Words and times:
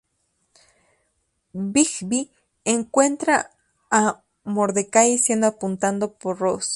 Rigby 1.53 2.31
encuentra 2.65 3.51
a 3.91 4.23
Mordecai 4.43 5.19
siendo 5.19 5.45
apuntando 5.47 6.13
por 6.15 6.39
Ross. 6.39 6.69